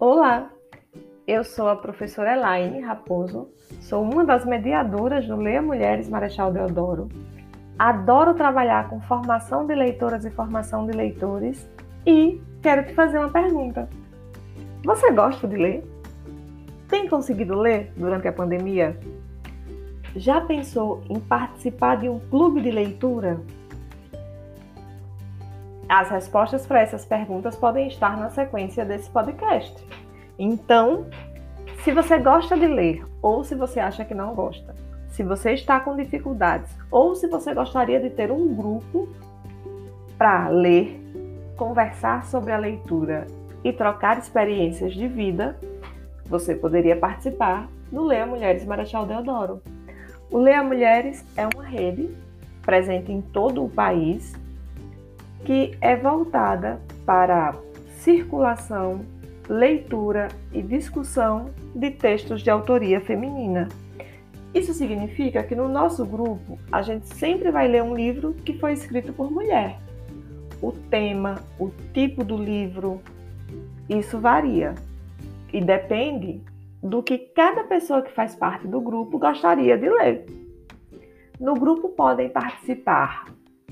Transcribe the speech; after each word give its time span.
Olá, 0.00 0.50
eu 1.26 1.44
sou 1.44 1.68
a 1.68 1.76
professora 1.76 2.32
Elaine 2.32 2.80
Raposo, 2.80 3.50
sou 3.82 4.02
uma 4.02 4.24
das 4.24 4.46
mediadoras 4.46 5.26
do 5.28 5.36
Leia 5.36 5.60
Mulheres 5.60 6.08
Marechal 6.08 6.50
Deodoro. 6.50 7.10
Adoro 7.78 8.32
trabalhar 8.32 8.88
com 8.88 8.98
formação 9.02 9.66
de 9.66 9.74
leitoras 9.74 10.24
e 10.24 10.30
formação 10.30 10.86
de 10.86 10.96
leitores 10.96 11.68
e 12.06 12.40
quero 12.62 12.86
te 12.86 12.94
fazer 12.94 13.18
uma 13.18 13.28
pergunta. 13.28 13.90
Você 14.86 15.12
gosta 15.12 15.46
de 15.46 15.56
ler? 15.56 15.84
Tem 16.88 17.06
conseguido 17.06 17.54
ler 17.54 17.92
durante 17.94 18.26
a 18.26 18.32
pandemia? 18.32 18.98
Já 20.16 20.40
pensou 20.40 21.02
em 21.10 21.20
participar 21.20 21.98
de 21.98 22.08
um 22.08 22.20
clube 22.30 22.62
de 22.62 22.70
leitura? 22.70 23.38
As 25.90 26.08
respostas 26.08 26.64
para 26.64 26.82
essas 26.82 27.04
perguntas 27.04 27.56
podem 27.56 27.88
estar 27.88 28.16
na 28.16 28.30
sequência 28.30 28.84
desse 28.84 29.10
podcast. 29.10 29.74
Então, 30.38 31.06
se 31.82 31.90
você 31.90 32.16
gosta 32.16 32.56
de 32.56 32.68
ler 32.68 33.04
ou 33.20 33.42
se 33.42 33.56
você 33.56 33.80
acha 33.80 34.04
que 34.04 34.14
não 34.14 34.32
gosta, 34.32 34.72
se 35.08 35.24
você 35.24 35.50
está 35.50 35.80
com 35.80 35.96
dificuldades 35.96 36.70
ou 36.92 37.16
se 37.16 37.26
você 37.26 37.52
gostaria 37.52 37.98
de 37.98 38.08
ter 38.08 38.30
um 38.30 38.54
grupo 38.54 39.08
para 40.16 40.48
ler, 40.48 40.96
conversar 41.56 42.24
sobre 42.24 42.52
a 42.52 42.56
leitura 42.56 43.26
e 43.64 43.72
trocar 43.72 44.16
experiências 44.16 44.94
de 44.94 45.08
vida, 45.08 45.58
você 46.24 46.54
poderia 46.54 46.94
participar 46.94 47.68
do 47.90 48.04
Leia 48.04 48.26
Mulheres 48.26 48.64
Marechal 48.64 49.06
Deodoro. 49.06 49.60
O 50.30 50.38
Leia 50.38 50.62
Mulheres 50.62 51.26
é 51.36 51.48
uma 51.52 51.64
rede 51.64 52.08
presente 52.62 53.10
em 53.10 53.20
todo 53.20 53.64
o 53.64 53.68
país 53.68 54.38
que 55.44 55.76
é 55.80 55.96
voltada 55.96 56.80
para 57.04 57.54
circulação, 57.98 59.04
leitura 59.48 60.28
e 60.52 60.62
discussão 60.62 61.50
de 61.74 61.90
textos 61.90 62.42
de 62.42 62.50
autoria 62.50 63.00
feminina. 63.00 63.68
Isso 64.54 64.72
significa 64.72 65.42
que 65.42 65.54
no 65.54 65.68
nosso 65.68 66.04
grupo 66.04 66.58
a 66.72 66.82
gente 66.82 67.06
sempre 67.14 67.50
vai 67.50 67.68
ler 67.68 67.82
um 67.82 67.94
livro 67.94 68.34
que 68.44 68.58
foi 68.58 68.72
escrito 68.72 69.12
por 69.12 69.30
mulher. 69.30 69.78
O 70.60 70.72
tema, 70.72 71.36
o 71.58 71.70
tipo 71.94 72.24
do 72.24 72.36
livro, 72.36 73.00
isso 73.88 74.18
varia 74.18 74.74
e 75.52 75.60
depende 75.60 76.42
do 76.82 77.02
que 77.02 77.18
cada 77.18 77.64
pessoa 77.64 78.02
que 78.02 78.12
faz 78.12 78.34
parte 78.34 78.66
do 78.66 78.80
grupo 78.80 79.18
gostaria 79.18 79.76
de 79.76 79.88
ler. 79.88 80.26
No 81.38 81.54
grupo 81.54 81.88
podem 81.90 82.28
participar 82.28 83.24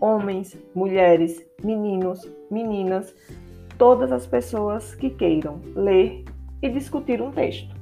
homens, 0.00 0.56
mulheres, 0.74 1.44
meninos, 1.62 2.26
meninas, 2.50 3.14
todas 3.76 4.10
as 4.10 4.26
pessoas 4.26 4.94
que 4.94 5.10
queiram 5.10 5.60
ler 5.74 6.24
e 6.62 6.68
discutir 6.68 7.20
um 7.20 7.30
texto. 7.30 7.74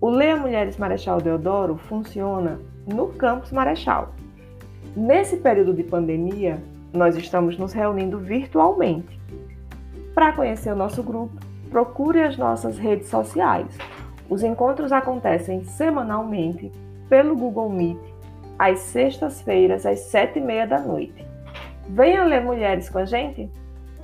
O 0.00 0.10
Leia 0.10 0.36
Mulheres 0.36 0.76
Marechal 0.76 1.20
Deodoro 1.20 1.76
funciona 1.76 2.60
no 2.86 3.08
Campus 3.08 3.50
Marechal. 3.50 4.14
Nesse 4.94 5.38
período 5.38 5.74
de 5.74 5.82
pandemia, 5.82 6.62
nós 6.92 7.16
estamos 7.16 7.58
nos 7.58 7.72
reunindo 7.72 8.18
virtualmente. 8.18 9.18
Para 10.14 10.32
conhecer 10.32 10.72
o 10.72 10.76
nosso 10.76 11.02
grupo, 11.02 11.36
procure 11.70 12.22
as 12.22 12.36
nossas 12.36 12.78
redes 12.78 13.08
sociais. 13.08 13.66
Os 14.28 14.42
encontros 14.42 14.92
acontecem 14.92 15.64
semanalmente 15.64 16.70
pelo 17.08 17.34
Google 17.34 17.70
Meet 17.70 17.98
às 18.58 18.80
sextas-feiras, 18.80 19.86
às 19.86 20.00
sete 20.00 20.38
e 20.38 20.42
meia 20.42 20.66
da 20.66 20.80
noite. 20.80 21.24
Venha 21.88 22.24
ler 22.24 22.42
Mulheres 22.42 22.88
com 22.88 22.98
a 22.98 23.04
gente? 23.04 23.50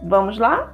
Vamos 0.02 0.38
lá? 0.38 0.72